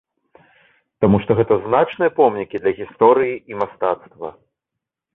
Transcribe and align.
Таму 1.05 1.19
што 1.25 1.31
гэта 1.41 1.53
значныя 1.67 2.15
помнікі 2.19 2.57
для 2.65 2.71
гісторыі 2.83 3.39
і 3.55 3.63
мастацтва. 3.63 4.37